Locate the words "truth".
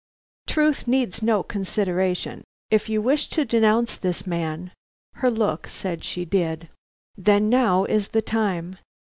0.47-0.87